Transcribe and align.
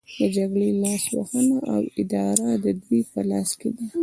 د 0.19 0.21
جګړې 0.35 0.69
لارښوونه 0.81 1.57
او 1.73 1.81
اداره 2.01 2.49
د 2.63 2.65
دوی 2.83 3.01
په 3.11 3.19
لاس 3.29 3.49
کې 3.59 3.69
ده 3.75 3.85